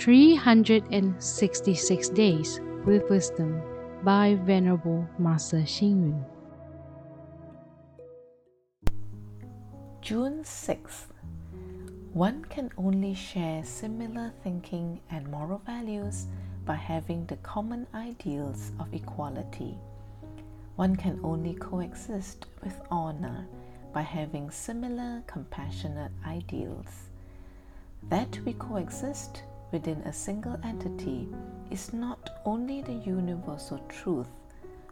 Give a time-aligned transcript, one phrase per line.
[0.00, 3.60] 366 Days with Wisdom
[4.02, 6.24] by Venerable Master Hsing.
[10.00, 11.08] June 6th.
[12.14, 16.28] One can only share similar thinking and moral values
[16.64, 19.76] by having the common ideals of equality.
[20.76, 23.46] One can only coexist with honor
[23.92, 27.10] by having similar compassionate ideals.
[28.08, 29.42] That we coexist
[29.72, 31.28] within a single entity
[31.70, 34.28] is not only the universal truth,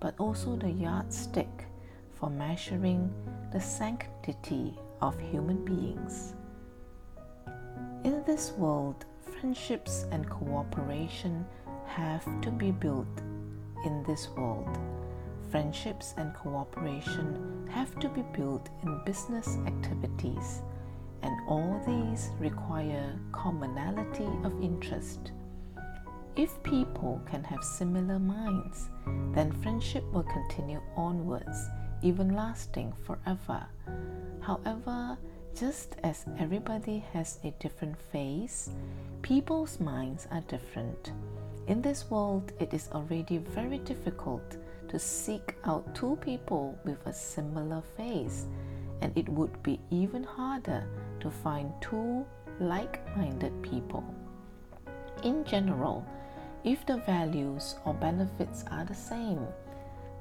[0.00, 1.66] but also the yardstick
[2.12, 3.12] for measuring
[3.52, 6.34] the sanctity of human beings.
[8.04, 9.04] In this world,
[9.40, 11.46] friendships and cooperation
[11.86, 13.20] have to be built
[13.84, 14.78] in this world.
[15.50, 20.62] Friendships and cooperation have to be built in business activities
[21.24, 25.32] and all these require commonality of interest.
[26.36, 28.88] If people can have similar minds,
[29.32, 31.68] then friendship will continue onwards,
[32.02, 33.64] even lasting forever.
[34.40, 35.16] However,
[35.58, 38.70] just as everybody has a different face,
[39.22, 41.12] people's minds are different.
[41.68, 47.12] In this world, it is already very difficult to seek out two people with a
[47.12, 48.46] similar face,
[49.00, 50.84] and it would be even harder
[51.20, 52.24] to find two
[52.60, 54.04] like minded people.
[55.22, 56.04] In general,
[56.64, 59.46] if the values or benefits are the same,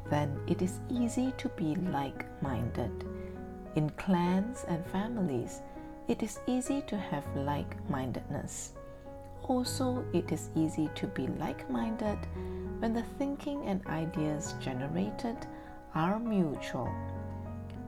[0.10, 2.92] then it is easy to be like minded.
[3.76, 5.62] In clans and families,
[6.08, 8.74] it is easy to have like mindedness.
[9.44, 12.20] Also, it is easy to be like minded
[12.80, 15.38] when the thinking and ideas generated
[15.96, 16.90] are mutual.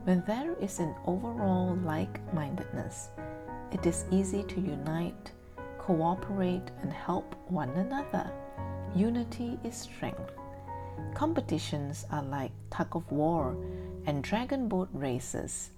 [0.06, 3.10] When there is an overall like mindedness,
[3.72, 5.32] it is easy to unite,
[5.80, 8.30] cooperate, and help one another.
[8.96, 10.32] Unity is strength.
[11.16, 13.58] Competitions are like tug of war
[14.06, 15.72] and dragon boat races.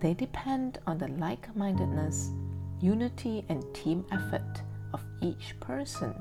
[0.00, 2.32] They depend on the like mindedness,
[2.80, 4.60] unity, and team effort
[4.92, 6.12] of each person.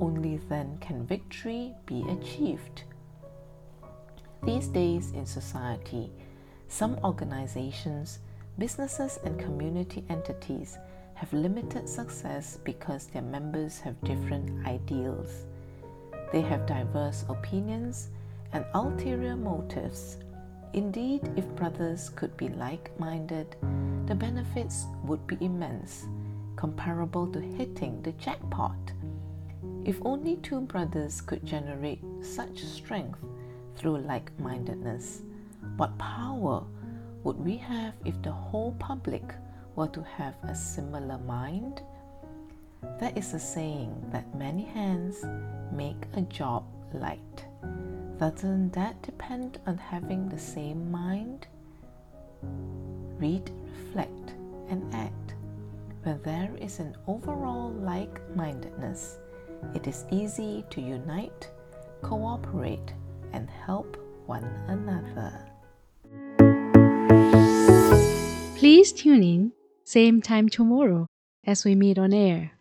[0.00, 2.84] Only then can victory be achieved.
[4.44, 6.12] These days in society,
[6.70, 8.20] some organizations,
[8.56, 10.78] businesses, and community entities
[11.14, 15.46] have limited success because their members have different ideals.
[16.32, 18.10] They have diverse opinions
[18.52, 20.18] and ulterior motives.
[20.72, 23.56] Indeed, if brothers could be like minded,
[24.06, 26.06] the benefits would be immense,
[26.54, 28.78] comparable to hitting the jackpot.
[29.84, 33.18] If only two brothers could generate such strength
[33.74, 35.22] through like mindedness,
[35.76, 36.64] what power
[37.22, 39.34] would we have if the whole public
[39.76, 41.82] were to have a similar mind?
[42.98, 45.24] There is a saying that many hands
[45.72, 47.44] make a job light.
[48.18, 51.46] Doesn't that depend on having the same mind?
[53.18, 54.34] Read, reflect,
[54.68, 55.34] and act.
[56.02, 59.18] When there is an overall like mindedness,
[59.74, 61.50] it is easy to unite,
[62.02, 62.94] cooperate,
[63.32, 63.96] and help
[64.26, 65.46] one another.
[68.56, 69.52] Please tune in,
[69.84, 71.06] same time tomorrow
[71.46, 72.52] as we meet on air.